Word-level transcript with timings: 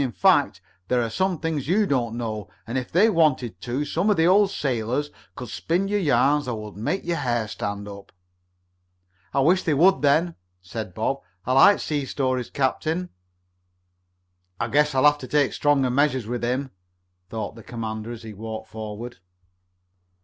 In 0.01 0.11
fact, 0.11 0.61
there 0.87 0.99
are 1.03 1.11
some 1.11 1.37
things 1.37 1.67
you 1.67 1.85
don't 1.85 2.17
know, 2.17 2.49
and, 2.65 2.75
if 2.75 2.91
they 2.91 3.07
wanted 3.07 3.61
to, 3.61 3.85
some 3.85 4.09
of 4.09 4.17
the 4.17 4.25
old 4.25 4.49
sailors 4.49 5.11
could 5.35 5.49
spin 5.49 5.87
you 5.89 5.97
yarns 5.97 6.45
that 6.45 6.55
would 6.55 6.75
make 6.75 7.03
your 7.03 7.17
hair 7.17 7.47
stand 7.47 7.87
up." 7.87 8.11
"I 9.31 9.41
wish 9.41 9.61
they 9.61 9.75
would 9.75 10.01
then," 10.01 10.33
said 10.59 10.95
Bob. 10.95 11.21
"I 11.45 11.53
like 11.53 11.81
sea 11.81 12.05
stories, 12.05 12.49
captain." 12.49 13.09
"I 14.59 14.69
guess 14.69 14.95
I'll 14.95 15.05
have 15.05 15.19
to 15.19 15.27
take 15.27 15.53
stronger 15.53 15.91
measures 15.91 16.25
with 16.25 16.41
him," 16.43 16.71
thought 17.29 17.53
the 17.53 17.61
commander 17.61 18.11
as 18.11 18.23
he 18.23 18.33
walked 18.33 18.69
forward. 18.69 19.19